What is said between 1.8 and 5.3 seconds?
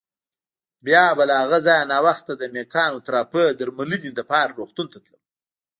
ناوخته د مېکانوتراپۍ درملنې لپاره روغتون ته تلم.